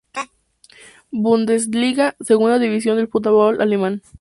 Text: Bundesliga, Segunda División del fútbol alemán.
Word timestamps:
Bundesliga, 1.11 2.15
Segunda 2.21 2.57
División 2.57 2.97
del 2.97 3.07
fútbol 3.07 3.61
alemán. 3.61 4.01